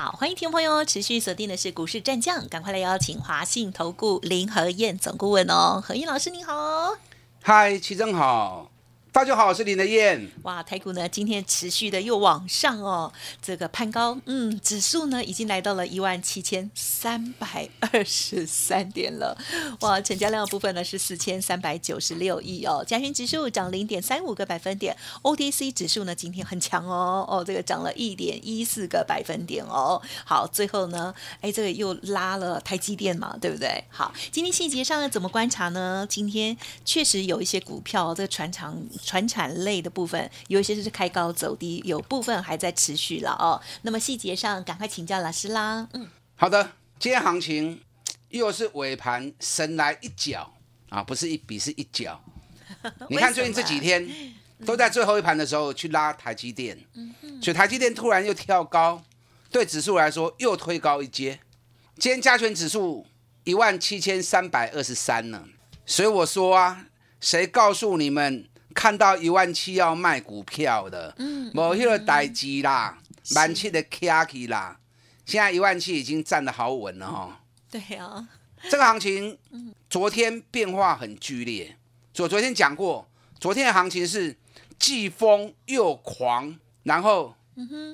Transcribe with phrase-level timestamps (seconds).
[0.00, 6.96] 好，欢迎听众朋友持续锁定的是股市战将，赶快来邀请华信投顾林和燕总顾问哦，何燕老师您好，
[7.42, 8.70] 嗨，齐正好。
[9.10, 10.30] 大家好，我是林德燕。
[10.42, 13.12] 哇，台股呢今天持续的又往上哦，
[13.42, 19.36] 这个攀高，嗯，指数呢已经来到了一万七千三百二十三点了。
[19.80, 22.84] 哇，成交量部分呢是四千三百九十六亿哦。
[22.86, 30.00] 加权指数涨零点三五个百分点，OTC 指数呢今天很强哦，哦，这个涨了一点一四个百分点哦。
[30.24, 33.82] 好，最后呢，哎，这个又拉了台积电嘛，对不对？
[33.88, 36.06] 好，今天细节上呢怎么观察呢？
[36.08, 38.78] 今天确实有一些股票，这个船厂。
[38.98, 43.60] 船产类的部分，有一些是开高走低，有部分还在持续了哦。
[43.82, 45.88] 那么细节上，赶快请教老师啦。
[45.92, 47.80] 嗯，好的，今天行情
[48.28, 50.52] 又是尾盘神来一脚
[50.90, 52.20] 啊，不是一笔是一脚。
[53.08, 54.06] 你看最近这几天
[54.66, 56.78] 都在最后一盘的时候去拉台积电，
[57.40, 59.02] 所以台积电突然又跳高，
[59.50, 61.40] 对指数来说又推高一阶。
[61.98, 63.06] 今天加权指数
[63.44, 65.44] 一万七千三百二十三呢，
[65.86, 66.86] 所以我说啊，
[67.20, 68.46] 谁告诉你们？
[68.78, 72.96] 看到一万七要卖股票的，嗯，某迄个代志啦，
[73.34, 74.78] 万七的卡起啦，
[75.26, 77.40] 现在一万七已经站得好稳了哈。
[77.68, 78.28] 对啊，
[78.70, 79.36] 这个行情，
[79.90, 81.76] 昨天变化很剧烈。
[82.18, 83.04] 我昨天讲过，
[83.40, 84.36] 昨天的行情是
[84.78, 87.34] 既疯又狂，然后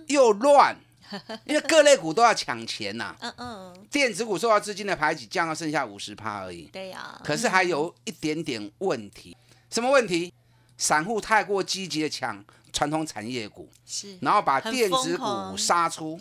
[0.09, 0.77] 又乱，
[1.47, 3.17] 因为各类股都要抢钱呐。
[3.21, 3.87] 嗯嗯。
[3.91, 6.69] 电子股受到资金的排挤，降到剩下五十趴而已。
[6.71, 7.19] 对呀。
[7.25, 9.35] 可是还有一点点问题，
[9.71, 10.31] 什么问题？
[10.77, 16.21] 散户太过积极的抢传统产业股，是，然后把电子股杀出，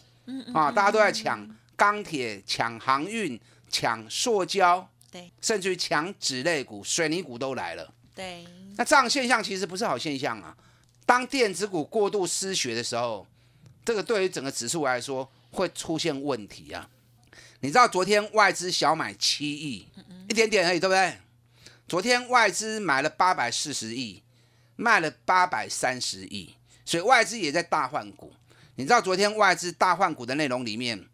[0.53, 3.39] 啊，大家都在抢钢铁、抢航运、
[3.69, 8.45] 抢塑胶，对，甚至于抢纸类股、水泥股都来了，对。
[8.75, 10.55] 那这样现象其实不是好现象啊。
[11.05, 13.27] 当电子股过度失血的时候，
[13.83, 16.89] 这个对于整个指数来说会出现问题啊。
[17.59, 19.87] 你知道昨天外资小买七亿，
[20.27, 21.17] 一点点而已，对不对？
[21.87, 24.22] 昨天外资买了八百四十亿。
[24.83, 28.33] 卖了八百三十亿，所以外资也在大换股。
[28.75, 31.07] 你知道昨天外资大换股的内容里面，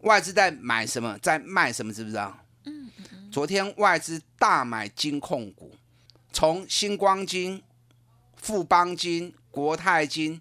[0.00, 2.46] 外资在买什么，在卖什么，知不知道？
[2.64, 3.30] 嗯嗯嗯。
[3.30, 5.76] 昨天外资大买金控股，
[6.32, 7.62] 从星光金、
[8.36, 10.40] 富邦金、国泰金、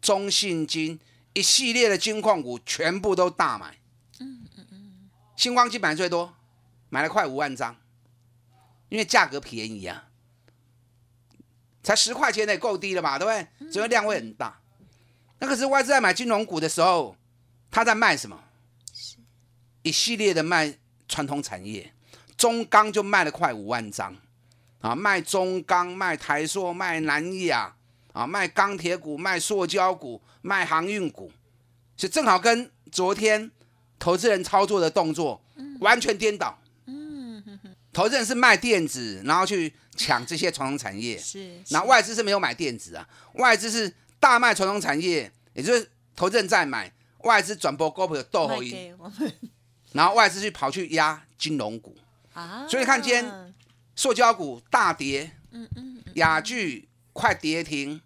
[0.00, 0.98] 中信金
[1.34, 3.76] 一系列的金控股全部都大买。
[4.20, 5.10] 嗯嗯嗯。
[5.36, 6.34] 星光金买最多，
[6.88, 7.76] 买了快五万张，
[8.88, 10.08] 因为价格便宜啊。
[11.84, 13.70] 才十块钱也够低了吧，对不对？
[13.70, 14.58] 所以量会很大。
[15.38, 17.14] 那可是外资在买金融股的时候，
[17.70, 18.40] 他在卖什么？
[19.82, 20.74] 一系列的卖
[21.06, 21.92] 传统产业，
[22.38, 24.16] 中钢就卖了快五万张
[24.80, 27.76] 啊，卖中钢、卖台塑、卖南亚
[28.14, 31.30] 啊，卖钢铁股、卖塑胶股、卖航运股，
[31.98, 33.50] 是正好跟昨天
[33.98, 35.44] 投资人操作的动作
[35.80, 36.58] 完全颠倒。
[37.92, 41.18] 投资人是卖电子，然后去抢这些传统产业。
[41.18, 48.92] 是，那外资是没有买电子啊，外资是大卖传统产业，也就是投资人在买，外资转播股票斗后一，
[49.92, 51.96] 然后外资去跑去压金融股
[52.32, 52.66] 啊。
[52.68, 53.54] 所以看今天
[53.94, 58.00] 塑胶股大跌，嗯嗯，雅聚快跌停，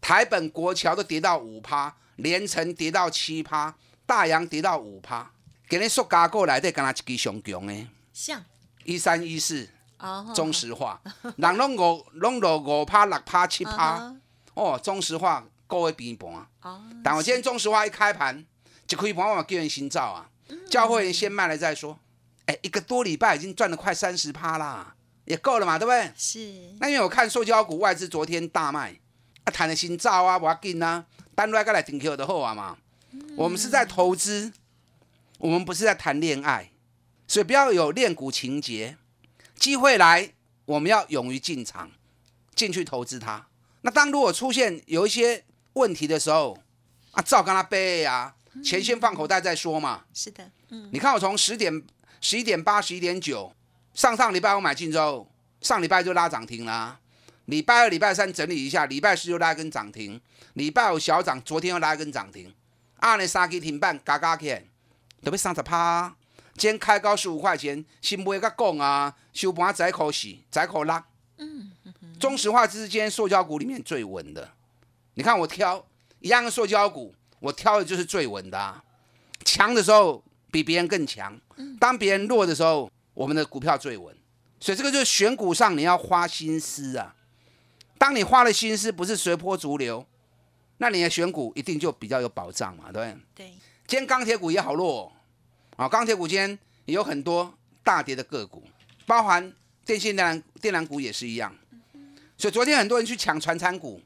[0.00, 5.30] 台本国桥都跌到五趴，连城跌到七趴，大洋跌到五趴，
[5.68, 8.44] 给你塑胶过来的敢若一支熊熊的，像。
[8.84, 9.68] 一三一四，
[10.34, 11.00] 中石化，
[11.36, 14.14] 人拢五拢落五趴六趴七趴，
[14.54, 16.46] 哦，中石化高位平盘。
[16.62, 18.44] 哦，但我今天中石化一开盘，
[18.88, 20.30] 一开盘我叫人新造啊，
[20.70, 21.98] 叫会员先卖了再说。
[22.46, 24.94] 哎，一个多礼拜已经赚了快三十趴啦，
[25.24, 26.12] 也够了嘛，对不对？
[26.16, 26.76] 是。
[26.80, 28.98] 那因为我看塑胶股外资昨天大卖，
[29.44, 31.04] 啊，谈的心照啊，我要紧啊，
[31.34, 32.78] 单来过来顶 Q 的好啊嘛。
[33.36, 34.52] 我们是在投资，
[35.38, 36.70] 我们不是在谈恋爱。
[37.26, 38.96] 所以不要有恋股情节，
[39.58, 40.32] 机会来，
[40.64, 41.90] 我们要勇于进场，
[42.54, 43.46] 进去投资它。
[43.82, 45.44] 那当如果出现有一些
[45.74, 46.58] 问题的时候，
[47.12, 50.04] 啊，照跟他背啊，钱先放口袋再说嘛。
[50.14, 50.88] 是的，嗯。
[50.92, 51.82] 你看我从十点、
[52.20, 53.52] 十一点八、十一点九，
[53.94, 57.00] 上上礼拜我买进之后，上礼拜就拉涨停了。
[57.46, 60.20] 礼拜二、礼拜三整理一下，礼拜四又拉一根涨停，
[60.52, 62.54] 礼拜五小涨，昨天又拉一根涨停。
[62.96, 64.54] 二呢三根停板，嘎嘎起，
[65.22, 66.14] 都被三十趴。
[66.58, 71.02] 今天开高十五块钱，新买个供啊，收盘宰口洗，宰口拉。
[71.38, 71.70] 嗯
[72.18, 74.50] 中石化之间塑胶股里面最稳的，
[75.14, 75.86] 你看我挑
[76.18, 78.82] 一样的塑胶股，我挑的就是最稳的、啊。
[79.44, 81.40] 强的时候比别人更强，
[81.78, 84.12] 当别人弱的时候，我们的股票最稳。
[84.58, 87.14] 所以这个就是选股上你要花心思啊。
[87.96, 90.04] 当你花了心思，不是随波逐流，
[90.78, 93.16] 那你的选股一定就比较有保障嘛，对不对？
[93.36, 93.50] 对，
[93.86, 95.12] 今天钢铁股也好弱、哦，
[95.78, 97.54] 啊，钢铁股今天也有很多
[97.84, 98.64] 大跌的个股，
[99.06, 99.52] 包含
[99.84, 101.54] 电信电缆电缆股也是一样。
[102.36, 104.02] 所以昨天很多人去抢传产股，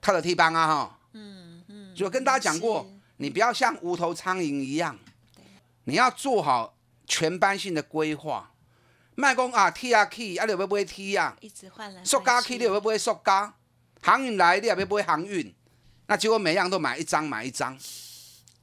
[0.00, 4.98] 他的 T 帮啊哈，嗯嗯，就跟大家讲过，你不要像无头苍蝇一样，
[5.84, 6.76] 你要做好
[7.06, 8.50] 全班性的规划。
[9.14, 11.36] 卖讲啊 T 啊 K 啊，你会不会 T 啊？
[11.40, 13.54] 一直换来塑胶 K 去你会不会塑胶？
[14.02, 15.54] 航运来你也要不会航运？
[16.08, 17.78] 那结果每样都买一张买一张。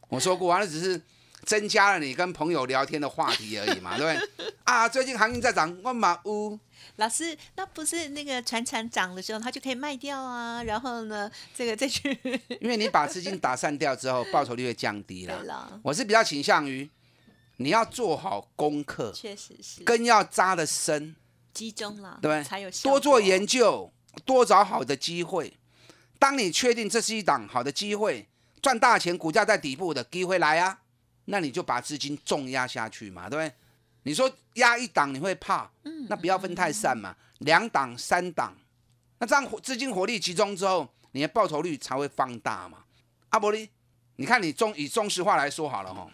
[0.10, 1.02] 我说过啊，那只是
[1.46, 4.52] 增加了你跟朋友聊天的话题而已嘛， 对不对？
[4.64, 6.60] 啊，最近行情在涨，我嘛有。
[6.98, 12.18] 老师，那不是那个船产涨的时候，它就可以卖掉啊，然后呢，这个再去
[12.60, 15.26] 因为你把资金打散掉之后，报酬率会降低。
[15.26, 16.90] 了，我是比较倾向于
[17.58, 21.16] 你要做好功课，确实是根要扎的深，
[21.54, 23.92] 集中了，对才有多做研究，
[24.26, 25.58] 多找好的机会。
[26.20, 28.28] 当你确定这是一档好的机会，
[28.62, 30.81] 赚大钱，股价在底部的机会来啊，
[31.26, 33.56] 那你就把资金重压下去嘛，对不对？
[34.04, 38.56] 你说压一档你会怕，嗯那不要分太散嘛，两档、三档，
[39.20, 42.80] 那这样资金火力集中之后，你的报酬率才会放大嘛。
[43.30, 43.70] 阿伯利，
[44.16, 46.10] 你看你中以中石化来说好了哈，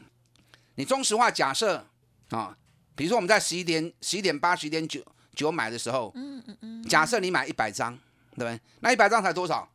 [0.75, 1.87] 你中石化假设
[2.29, 2.57] 啊，
[2.95, 5.01] 比如说我们在十一点、十一点八、十一点九
[5.33, 7.97] 九买的时候，嗯嗯嗯，假设你买一百张，
[8.35, 8.59] 对不对？
[8.81, 9.69] 那一百张才多少？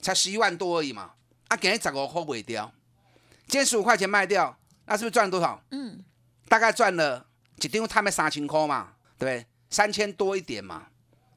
[0.00, 1.12] 才十一万多而已嘛。
[1.48, 2.72] 啊，给你十五块卖掉，
[3.46, 4.56] 今天十五块钱卖掉，
[4.86, 5.62] 那是不是赚了多少？
[5.70, 6.04] 嗯，
[6.48, 7.26] 大概赚了
[7.60, 9.46] 一张他们三千块嘛，对不对？
[9.70, 10.86] 三千多一点嘛，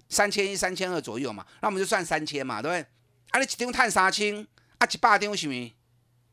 [0.10, 2.82] 三千一、三千二左右嘛，那我们就算三千嘛，对不对？
[3.32, 5.76] 啊，你一张赚三千，啊，一百张是咪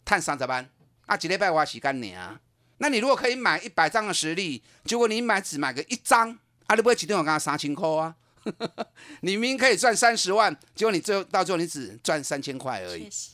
[0.04, 0.68] 赚三十万？
[1.06, 2.38] 啊，一礼拜花时间尔。
[2.78, 6.30] 那你如果可以买一百张的实力，结果你买只买个一张，
[6.66, 8.14] 啊，你不会一张我刚三千块啊？
[9.22, 13.10] 你明明可以赚三十万，结果你最后到最后你只赚三千块而已确。
[13.10, 13.30] 实，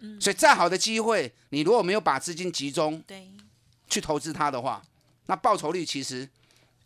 [0.00, 3.30] 嗯，所以再好的机会，你如果没有把资金集中对
[3.88, 4.82] 去投资它的话，
[5.26, 6.28] 那报酬率其实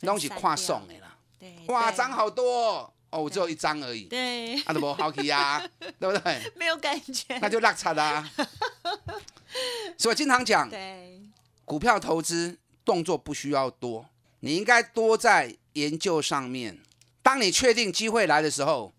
[0.00, 1.16] 东西跨送的啦。
[1.38, 2.90] 对，哇，对涨好多哦！
[3.10, 6.52] 哦，我只有一张而已，对，啊，都不好奇啊， 对不对？
[6.56, 8.28] 没有感觉，那就落差啦。
[9.96, 11.20] 所以我经常讲，对，
[11.64, 14.04] 股票投资动作不需要多，
[14.40, 16.80] 你应该多在研究上面。
[17.22, 18.92] 当你确定机会来的时候，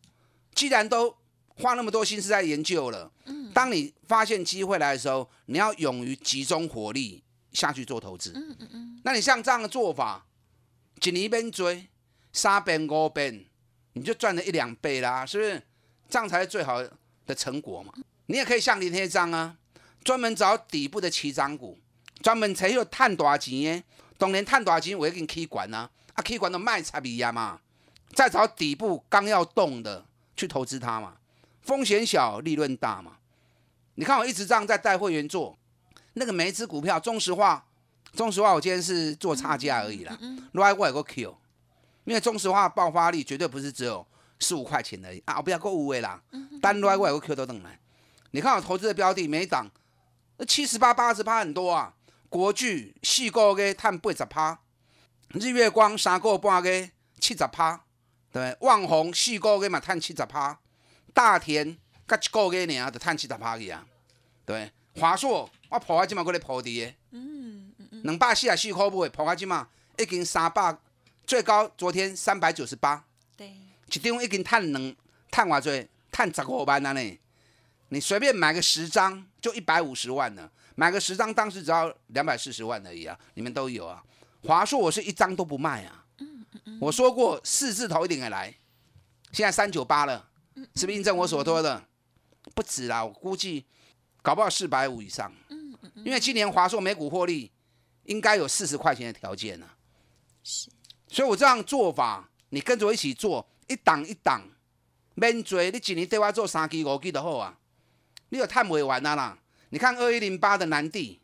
[0.53, 1.18] 既然都
[1.57, 3.12] 花那么多心思在研究了，
[3.54, 7.24] 当你发现机会来的时候，你要勇于集中火力
[7.54, 8.34] 下去做投资。
[8.36, 10.25] 嗯嗯嗯，那你像这样的做法，
[11.02, 11.88] 一年边追，
[12.34, 13.46] 三边五边，
[13.94, 15.62] 你就赚了一两倍啦，是不是？
[16.10, 16.84] 这样才是最好
[17.25, 17.94] 的成果嘛。
[18.25, 19.56] 你也可以像林天章啊，
[20.04, 21.80] 专门找底部的起涨股，
[22.22, 23.84] 专门才有探大钱的，
[24.18, 27.62] 当然探大钱我已经起管啊，啊起管都卖差别呀嘛，
[28.13, 30.06] 再找底部刚要动的
[30.36, 31.16] 去投资它嘛，
[31.65, 33.17] 风险小，利润大嘛。
[33.95, 35.57] 你看我一直这样在带会员做，
[36.13, 37.65] 那个每一只股票，中石化。
[38.13, 40.17] 中石化我今天是做差价而已啦，
[40.53, 41.38] 另外我有个 Q，
[42.06, 44.07] 因为中石化爆发力绝对不是只有
[44.39, 46.21] 十五块钱而已啊，我不要购物位啦，
[46.61, 47.78] 单另外我有个 Q 都等来，
[48.31, 49.69] 你看我投资的标的每一档
[50.47, 51.94] 七十八八十趴很多啊，
[52.30, 54.59] 国巨四个月探八十趴，
[55.33, 57.83] 日月光三个半月七十趴，
[58.31, 58.57] 对不对？
[58.61, 60.57] 旺宏四个月嘛探七十趴，
[61.16, 63.88] 大田甲一个月尔就探七十趴去啊，
[64.45, 64.69] 对？
[65.00, 66.94] 华硕我破啊，即嘛搁咧破伫的。
[67.12, 69.68] 嗯嗯嗯，两百四十四块买，破到即嘛
[69.98, 70.78] 已经三百，
[71.26, 73.06] 最高昨天三百九十八，
[73.38, 73.48] 对，
[73.92, 74.95] 一张已经赚两，
[75.31, 75.88] 赚偌济？
[76.12, 77.19] 赚十五万了呢。
[77.90, 84.04] 你随便买个十张就一百五十万了，买个十张当时只要两百四十万而已啊，你们都有啊。
[84.44, 86.06] 华硕我是一张都不卖啊，
[86.80, 88.54] 我说过四字头一定也来，
[89.31, 90.30] 现在三九八了，
[90.76, 91.83] 是不是印证我所说的？
[92.54, 93.66] 不止啦，我估计
[94.21, 95.33] 搞不好四百五以上。
[96.04, 97.52] 因为今年华硕每股获利
[98.04, 99.68] 应该有四十块钱的条件呢、
[100.44, 100.69] 是，
[101.07, 104.42] 所以我这样做法，你跟着我一起做，一档一档，
[105.16, 107.57] 免做，你一年对我做三期五期就好啊，
[108.30, 109.40] 你有探不完啊啦。
[109.69, 111.19] 你看二一零八的南地，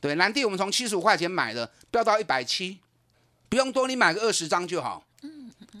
[0.00, 2.80] 对，南地我们从七十五块钱买的，飙到一百七，
[3.48, 5.04] 不用多，你买个二十张就好。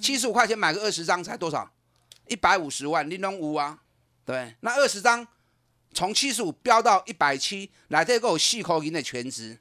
[0.00, 1.70] 七十五块钱买个二十张才多少？
[2.28, 3.78] 一百五十万，你拢有啊？
[4.24, 5.26] 对，那二十张
[5.92, 9.58] 从七十五飙到一百七，内底个有四块银的全值，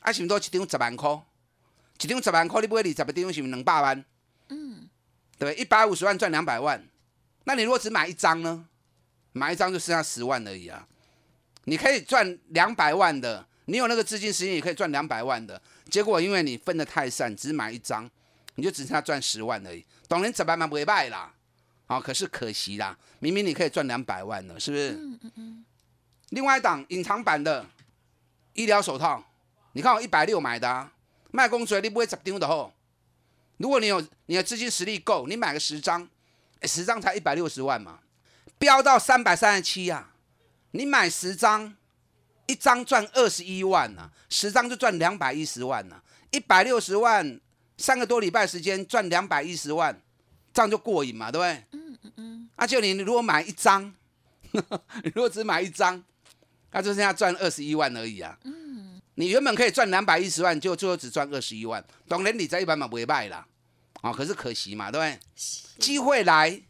[0.00, 1.22] 啊，是毋是都一张十万块？
[2.00, 4.04] 一张十万块，你买二十个张是不是两百万？
[4.48, 4.88] 嗯，
[5.38, 6.86] 对，一百五十万赚两百万。
[7.44, 8.68] 那你如果只买一张呢？
[9.32, 10.86] 买一张就剩下十万而已啊。
[11.64, 15.60] 你可以赚两百万的，你有那个资金时间也可以赚两百万的。
[15.90, 18.08] 结果因为你分的太散，只买一张，
[18.54, 19.84] 你就只剩下赚十万而已。
[20.08, 21.32] 懂人怎么买不卖啦？
[21.88, 24.90] 好，可是可惜啦，明明你可以赚两百万呢，是不是？
[24.94, 25.64] 嗯嗯嗯。
[26.30, 27.64] 另外一档隐藏版的
[28.54, 29.22] 医疗手套，
[29.72, 30.92] 你看我一百六买的，啊，
[31.30, 32.72] 卖公嘴你不会砸丢的吼。
[33.58, 36.08] 如果你有你的资金实力够，你买个十张，
[36.62, 38.00] 十张才一百六十万嘛，
[38.58, 40.10] 飙到三百三十七呀，
[40.72, 41.76] 你买十张，
[42.46, 46.02] 一张赚二十一万呐，十张就赚两百一十万呐，
[46.32, 47.40] 一百六十万，
[47.78, 50.02] 三个多礼拜时间赚两百一十万。
[50.52, 51.75] 这样就过瘾嘛，对不对？
[52.56, 52.62] 嗯嗯嗯。
[52.62, 53.94] 而且你如果买一张，
[55.14, 56.02] 如果只买一张，
[56.72, 58.38] 那就剩下赚二十一万而已啊。
[58.44, 59.00] 嗯。
[59.18, 61.82] 你原本可以赚两百一十万，就最后只赚二十一万。
[62.06, 63.46] 当然你在一般嘛不会卖啦，
[64.02, 65.18] 啊，可是可惜嘛，对不对？
[65.78, 66.60] 机会来，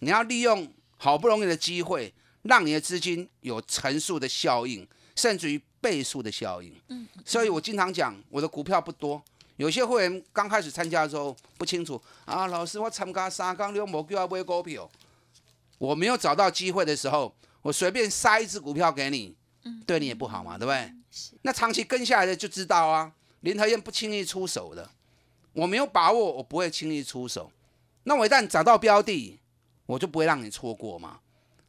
[0.00, 4.84] 你要利用好不容易的机会，让你的资金有乘数的效应，
[5.14, 6.74] 甚至于倍数的效应。
[6.88, 7.06] 嗯。
[7.24, 9.22] 所以我经常讲，我的股票不多。
[9.56, 14.90] 有些会员刚开始参加的时候不清楚啊，老师我参加三缸六毛叫买股票，
[15.82, 19.34] 我没有找到机会的时候，我随便塞一只股票给你，
[19.84, 20.92] 对你也不好嘛，对不对？
[21.42, 24.88] 那长期跟下来的就知道啊，林和燕不轻易出手的，
[25.52, 27.50] 我没有把握，我不会轻易出手。
[28.04, 29.40] 那我一旦找到标的，
[29.86, 31.18] 我就不会让你错过嘛。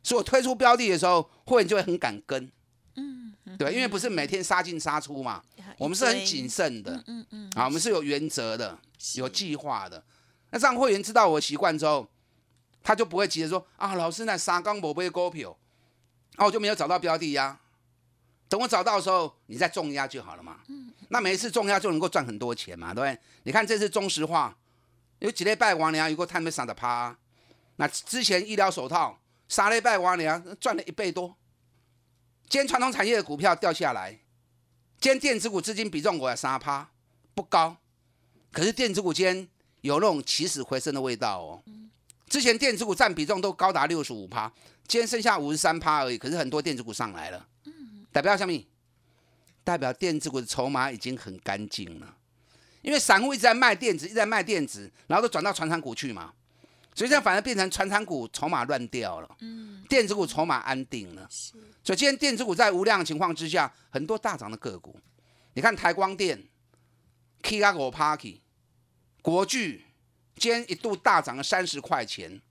[0.04, 2.52] 所以我推出标的的时候，会员就会很敢跟。
[2.96, 5.42] 嗯，对，因为不是每天杀进杀出嘛，
[5.80, 8.78] 我们是很谨慎的，嗯嗯，啊，我们是有原则的，
[9.16, 10.04] 有计划的。
[10.52, 12.08] 那让会员知道我习惯之后，
[12.84, 15.58] 他就不会急着说啊，老师那三缸某杯股票，
[16.36, 17.60] 啊，我就没有找到标的呀。
[18.50, 20.60] 等我找到的时候，你再重压就好了嘛。
[20.68, 23.20] 嗯，那每一次重压就能够赚很多钱嘛，对不对？
[23.44, 24.56] 你看这次中石化
[25.20, 27.18] 有几类拜王娘，有个他们上的趴，
[27.78, 31.36] 那之前医疗手套三类拜王娘赚了一倍多。
[32.48, 34.12] 今天传统产业的股票掉下来，
[35.00, 36.92] 今天电子股资金比重我要三趴，
[37.34, 37.78] 不高，
[38.52, 39.48] 可是电子股今天
[39.82, 41.64] 有那种起死回生的味道哦。
[42.34, 44.52] 之前电子股占比重都高达六十五趴，
[44.88, 47.48] 今天剩下五十三趴而已，可是很多电子股上来了，
[48.12, 48.66] 代表什么？
[49.64, 52.18] 代表电子股的筹码已经很干净了，
[52.82, 56.34] 因为散户一直在卖电子，一直在卖电子，然后都转到传产股去嘛。
[56.96, 61.52] 所以现在反而变成传产股筹码乱掉了，嗯，电子股筹码安定了，是。
[61.84, 65.00] 所以今天电子股在无量的情况之下，很多大涨的个股，
[65.54, 66.44] 你看台光电
[67.44, 68.40] ，K 阿国 Parky，
[69.22, 69.86] 国巨
[70.36, 72.42] 今天一度大涨了三十块钱，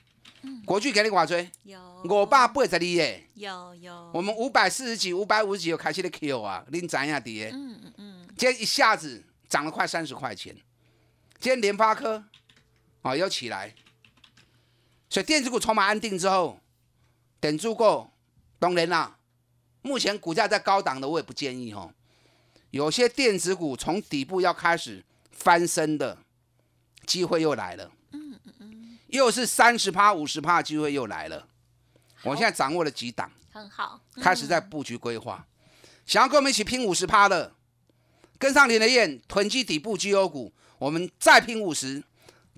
[0.43, 10.55] 嗯，国巨给你挂追，有，我爸不会在你耶，有有，我们五百四十几、五百五十几有开始的 Q 啊，您涨下跌，嗯嗯嗯，今天一下子涨了快三十块钱，
[11.39, 12.25] 今天联发科
[13.03, 13.75] 啊又起来。
[15.11, 16.59] 所以电子股筹码安定之后，
[17.39, 18.11] 等住够，
[18.59, 19.19] 当然啦。
[19.83, 21.93] 目前股价在高档的，我也不建议哦。
[22.71, 26.17] 有些电子股从底部要开始翻身的
[27.07, 27.91] 机会又来了。
[28.13, 28.99] 嗯嗯嗯。
[29.09, 31.47] 又是三十趴、五十趴的机会又来了。
[32.23, 35.47] 我现在掌握了几档，很好，开始在布局规划。
[36.07, 37.53] 想要跟我们一起拼五十趴的，
[38.39, 42.03] 跟上林的燕囤积底部绩优股，我们再拼五十，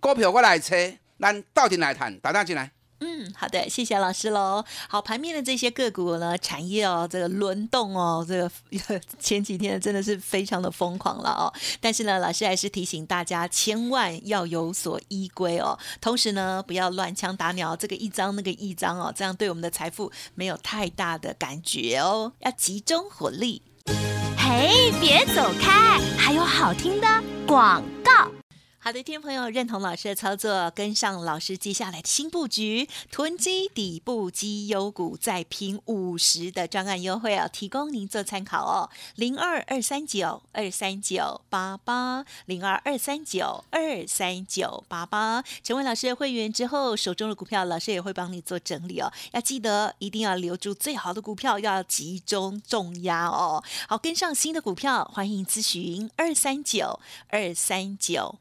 [0.01, 0.95] 股票过来车。
[1.17, 2.71] 那到底来谈，打电进来。
[3.07, 4.65] 嗯，好的，谢谢老师喽。
[4.89, 8.51] 好，盘面的这些个股呢，产业哦，这个轮动哦，这个
[9.21, 11.53] 前几天真的是非常的疯狂了哦。
[11.83, 15.79] 但是呢，老师还是提醒大家，千万要有所依归哦。
[16.01, 22.33] 同时呢，不要乱枪打鸟，这个一张那个一张哦，这样对我们的财富没有太大的感觉哦。
[22.39, 23.61] 要集中火力。
[24.39, 27.07] 嘿，别走开，还有好听的
[27.47, 28.34] 广告。
[28.85, 38.91] 好的，听众朋友，认同老师的操作，跟上老师接下来的新布局，囤积底部绩优股，再拼五十的专案优惠哦，提供您做参考哦。
[39.15, 49.11] 零二二三九二三九八八，零二二三九二三九八八，成为老师的会员之后，手中的股票，老师也会帮你做整理哦。
[49.33, 53.65] 要记得一定要留住最好的股票，要集中重压哦。
[53.89, 58.41] 好，跟上新的股票，欢迎咨询二三九二三九。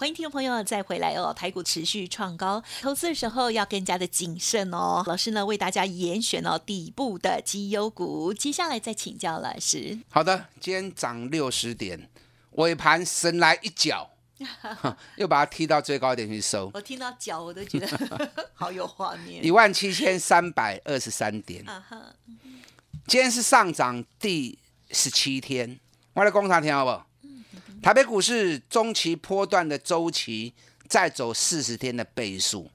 [0.00, 5.04] 欢迎听众朋友再回来哦，台股持续创高，投资的时候要更加的谨慎哦。
[5.06, 9.98] 老师呢为大家严选哦底部的绩优股，接下来再请教老师。
[10.08, 12.08] 好的，今天涨六十点，
[12.52, 14.08] 尾盘神来一脚，
[15.16, 19.44] 又把它踢到最高点去收，我听到脚我都觉得 好有画面。
[19.44, 21.62] 一万七千三百二十三点。
[23.06, 24.58] 今天是上涨第
[24.92, 25.78] 十七天，
[26.14, 27.06] 我来观察听好不好？
[27.82, 30.52] 台北股市中期波段的周期
[30.86, 32.70] 再走四十天的倍数，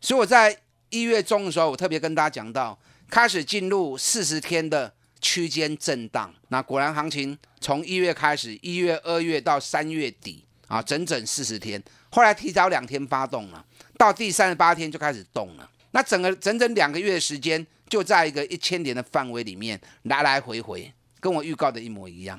[0.00, 0.56] 所以我在
[0.90, 2.78] 一月中的时候，我特别跟大家讲到，
[3.10, 6.32] 开始进入四十天的区间震荡。
[6.48, 13.64] 那果然行情从一月开始，一月、二月到三月底啊，整整四十天，后来提早两天发动了，
[13.98, 15.68] 到第三十八天就开始动了。
[15.90, 20.92] 那整个整整两个月的时间，就在一个一千点的范围里面来来回回，
[21.24, 22.38] 跟我预告的一模一样。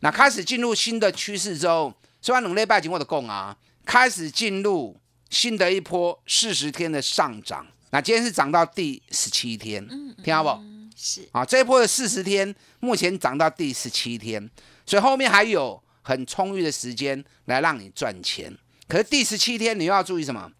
[0.00, 4.94] 那开始进入新的趋势之后，虽然努力拜金我的供啊，开始进入
[5.30, 7.66] 新的一波四十天的上涨。
[7.92, 9.86] 那今天是涨到第十七天，
[10.22, 10.50] 听到不？
[10.50, 14.50] 嗯，是啊，这一波的四十天，目前涨到第十七天，
[14.84, 18.54] 所以后面还有很充裕的时间来让你赚钱。
[18.86, 20.52] 可是第十七天你又要注意什么？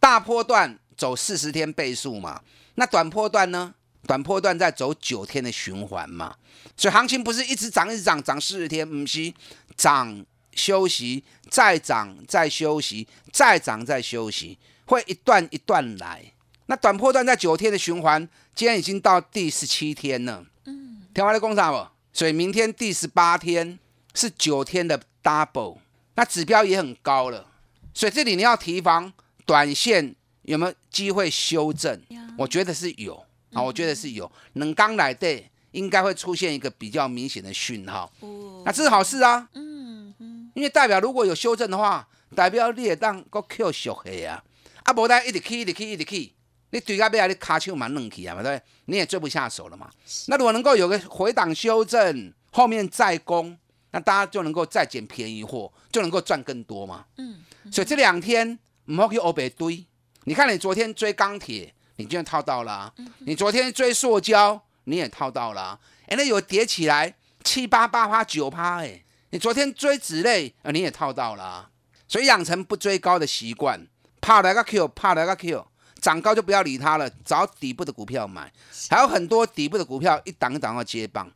[0.00, 2.42] 大波段走四十天倍数嘛，
[2.74, 3.74] 那短波段呢？
[4.08, 6.34] 短波段在走九天的循环嘛，
[6.78, 9.30] 所以行情不是一直涨一直涨，涨四十天，不是
[9.76, 10.24] 涨
[10.54, 16.24] 休息再涨再休息再涨再休息，会一段一段来。
[16.66, 20.42] 那短波段在九天的循环，今天已经到第十七天了。
[20.64, 21.86] 嗯，听完了工厂不？
[22.14, 23.78] 所以明天第十八天
[24.14, 25.76] 是九天的 double，
[26.14, 27.46] 那指标也很高了。
[27.92, 29.12] 所以这里你要提防
[29.44, 32.00] 短线有没有机会修正？
[32.38, 34.30] 我觉得是有啊，我觉得是有。
[34.54, 44.42] 能刚来的应该会出现一个比较明显的讯号，哦那这是好事啊，嗯嗯，因为代表如果有修正的话，代表你也当个 Q 小黑啊，
[44.84, 46.32] 啊，无单一直去一直去一直去，
[46.70, 48.62] 你对到尾啊，你卡手蛮硬起啊嘛，对不对？
[48.86, 49.90] 你也追不下手了嘛。
[50.26, 53.56] 那如果能够有个回档修正，后面再攻，
[53.92, 57.04] 那大家就能够再捡便宜货，就能够赚更多嘛。
[57.16, 59.86] 嗯，所以这两天唔好去欧北堆。
[60.24, 71.70] 你看你昨天追钢铁，你居然套到了啊、你昨天追塑胶，你也套到了啊、哎，那有叠起来七八八趴九趴，哎，你昨天追纸类，呃，你也套到了啊、
[72.06, 73.84] 所以养成不追高的习惯，
[74.20, 75.66] 怕来个 Q，怕来个 Q，
[76.00, 78.52] 涨高就不要理它了，找底部的股票买。
[78.88, 81.28] 还有很多底部的股票一档一档要接棒。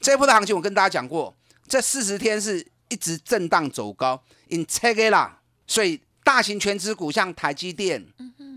[0.00, 1.32] 这一波的行情我跟大家讲过，
[1.68, 5.38] 这四十天是一直震荡走高，in check 啦。
[5.68, 8.04] 所以大型全资股像台积电、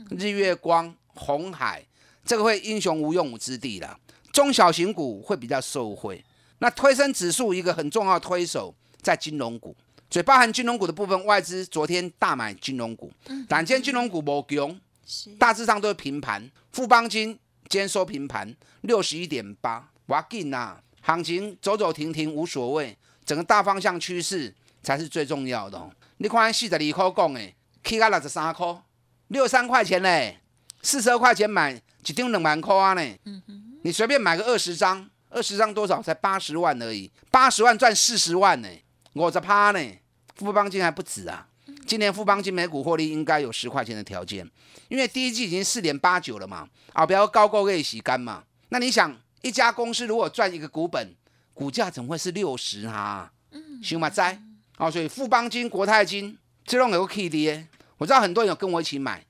[0.10, 1.86] 日月光、红海，
[2.26, 3.98] 这个会英雄无用武之地啦。
[4.32, 6.24] 中小型股会比较受惠。
[6.60, 9.76] 那推升指数一个很重要的推手在金融股，
[10.12, 13.12] 所以包含金融股的部分，外资昨天大买金融股，
[13.50, 14.80] 但今天金融股无强，
[15.40, 16.52] 大致上都是平盘。
[16.72, 22.96] 富邦金今天收平盘，六十一点八，我紧呐，行情走走停停无所谓，
[23.26, 25.92] 整个大方向趋势才是最重要的、哦。
[26.18, 28.84] 你看四十二块讲的，起到六十三块，
[29.30, 30.38] 六三块钱嘞，
[30.82, 33.02] 四十二块钱买一张两万块啊呢。
[33.84, 36.02] 你随便买个二十张，二十张多少？
[36.02, 38.68] 才八十万而已，八十万赚四十万呢，
[39.14, 39.80] 五十趴呢。
[40.36, 41.48] 富邦金还不止啊，
[41.86, 44.50] 今年富邦金每股获利应该有十块钱的条件，
[44.88, 48.44] 因为第一季已经四点八九了嘛，啊，不要高高可以洗干嘛。
[48.70, 51.16] 那你想，一家公司如果赚一个股本，
[51.54, 53.32] 股价怎么会是六十啊？
[53.84, 54.42] 行嘛哉？
[54.78, 57.68] 哦，所以富邦金、国泰金这种有 K 的，
[57.98, 59.24] 我知道很多人有跟我一起买，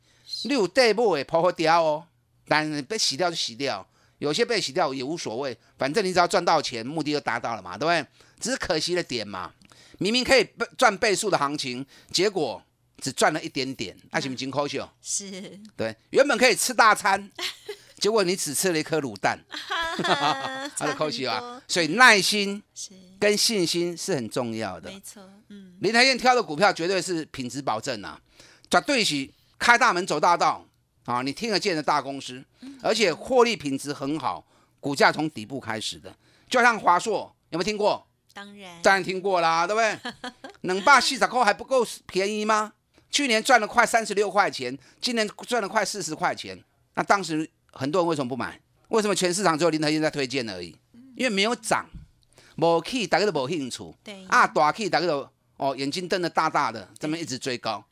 [0.44, 2.08] 你有对不会抛掉哦，
[2.48, 3.88] 但是被洗掉就洗掉，
[4.20, 8.06] 有些被洗掉也无所谓，反正你只要赚到钱，目的就达到了嘛，对不对？
[8.40, 9.52] 只是可惜的点嘛，
[10.00, 12.62] 明明可以倍赚倍数的行情，结果
[13.00, 14.90] 只赚了一点点，那是不是金扣秀？
[15.02, 17.32] 是，对，原本可以吃大餐，
[18.00, 19.40] 结果你只吃了一颗卤蛋，
[19.98, 22.62] 他他的扣气啊，，所以耐心
[23.20, 24.90] 跟信心是很重要的。
[24.90, 28.20] 没错，嗯，林台燕挑的股票绝对是品质保证啊，
[28.72, 29.30] 绝对是
[29.62, 30.66] 开大门走大道
[31.06, 32.44] 啊，你听得见的大公司，
[32.82, 34.44] 而且获利品质很好，
[34.80, 36.12] 股价从底部开始的，
[36.50, 38.08] 就像华硕，有没有听过？
[38.34, 40.32] 当然，当然听过啦，对不对？
[40.62, 42.74] 能霸细仔扣还不够便宜吗？
[43.12, 46.60] 去年赚了快三十六块钱，今年赚了快四十块钱，
[46.96, 48.60] 那当时很多人为什么不买？
[48.88, 50.76] 为什么全市场只有林德燕在推荐而已？
[51.16, 51.86] 因为没有涨，
[52.56, 57.86] 无起大家都没兴趣，对啊，大起大家都哦眼睛瞪得大大的，这么一直追高。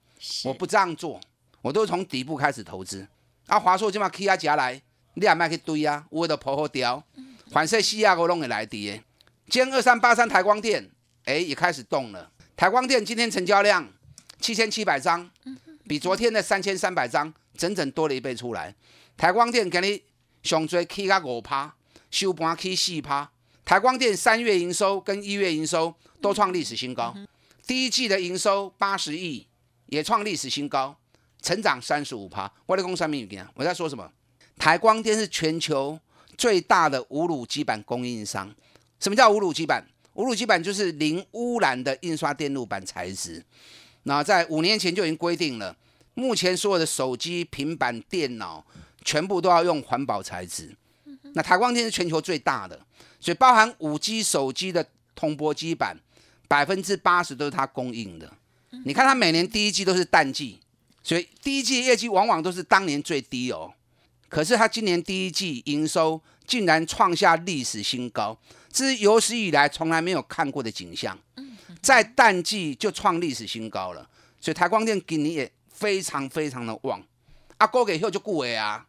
[0.43, 1.17] 我不这样做，
[1.61, 3.07] 我都从底部开始投资。
[3.47, 4.81] 啊，华硕今嘛起啊夹来，
[5.15, 7.03] 你也卖去堆啊，有的破好掉，
[7.51, 9.03] 反正四亚我拢会来跌。
[9.47, 10.89] 今天二三八三台光电，
[11.25, 12.31] 哎，也开始动了。
[12.55, 13.87] 台光电今天成交量
[14.39, 15.29] 七千七百张，
[15.87, 18.75] 比昨天的三千三百张整整多了一倍出来。
[19.17, 20.03] 台光电给你
[20.43, 21.73] 上最起个五趴，
[22.11, 23.31] 收盘起四趴。
[23.65, 27.15] 台光电三月营收跟一月营收都创历史新高，
[27.65, 29.47] 第一季的营收八十亿
[29.87, 30.95] 也创历史新高，
[31.41, 32.51] 成长三十五趴。
[32.65, 33.47] 我在讲什么语言？
[33.53, 34.11] 我在说什么？
[34.57, 35.99] 台光电是全球
[36.37, 38.53] 最大的无卤基板供应商。
[38.99, 39.85] 什么叫无卤基板？
[40.13, 43.43] 无卤基板就是零污染的印刷电路板材质。
[44.03, 45.75] 那在五年前就已经规定了，
[46.13, 48.65] 目前所有的手机、平板电脑
[49.05, 50.75] 全部都要用环保材质。
[51.33, 52.77] 那台光电是全球最大的，
[53.19, 55.97] 所以包含五 G 手机的通波基板，
[56.47, 58.31] 百分之八十都是它供应的。
[58.83, 60.59] 你看它每年第一季都是淡季，
[61.03, 63.73] 所以第一季业绩往往都是当年最低哦。
[64.27, 68.37] 可是它今年第一季营收竟然创下历史新高，
[68.71, 71.17] 这是有史以来从来没有看过的景象。
[71.81, 74.07] 在淡季就创历史新高了，
[74.41, 77.01] 所以台光电今年也非常非常的旺。
[77.57, 78.85] 啊，高给后就顾伟啊，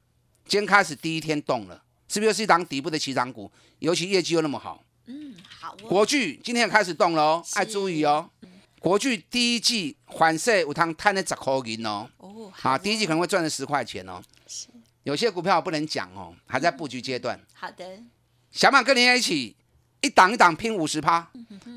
[0.47, 3.51] 今天开始第一天动了，是不是又是一档底部的起涨股？
[3.79, 4.85] 尤其业绩又那么好。
[5.07, 8.29] 嗯，好哦，国巨今天也开始动了哦，爱注意哦。
[8.81, 14.23] 国巨第一季反射有汤摊了十块银哦，哦，啊，第一季可能会赚了十块钱哦。
[14.47, 14.69] 是
[15.03, 17.39] 有些股票我不能讲哦，还在布局阶段。
[17.53, 17.85] 好的，
[18.51, 19.55] 想不想跟林爷一起
[20.01, 21.31] 一档一档拼五十趴，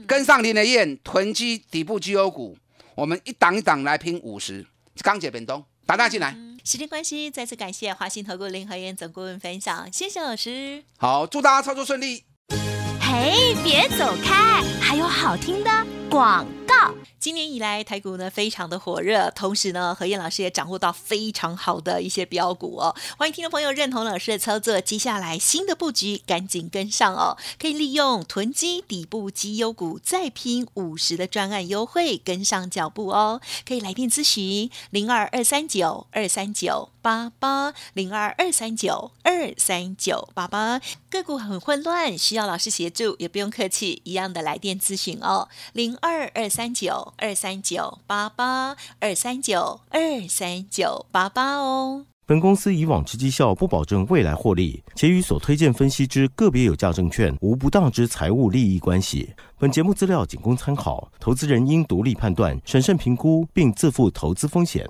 [0.07, 2.57] 跟上林的燕囤积底部绩优股，
[2.95, 4.65] 我们一档一档来拼五十。
[5.01, 6.33] 钢铁本东，打大进来。
[6.63, 10.81] 时间关系，再次感谢华信投顾林和燕总顾问分享，谢谢老师。
[10.97, 12.23] 好，祝大家操作顺利。
[13.01, 15.69] 嘿，别走开，还有好听的
[16.09, 16.62] 广告。
[17.23, 22.93] 今年以来，台股呢非常的火热，同时呢，何燕老师也掌握到非常好的一些标股哦。
[23.17, 33.39] 欢迎听众朋友认同老师的操作，接下来新的布局赶紧跟上哦，可以利用囤积底部绩优股再拼五十的专案优惠，跟上脚步哦。
[33.65, 40.81] 可以来电咨询零二二三九二三九八八零二二三九二三九八八。
[41.13, 52.07] 个股很混乱，需要老师协助，也不用客气，一样的来电咨询哦，零二二三九二三九八八二三九二三九八八哦。
[52.25, 59.35] 本公司以往之绩效不保证未来获利，且与所推荐分析之个别有价证券无不当之财务利益关系。
[59.59, 64.89] 本节目资料仅供参考，投资人应独立判断、审慎评估，并自负投资风险。